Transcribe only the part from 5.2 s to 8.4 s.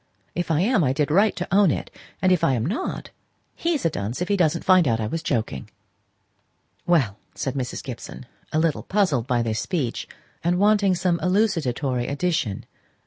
joking." "Well," said Mrs. Gibson,